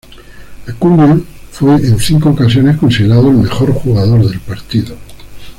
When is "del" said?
4.27-4.39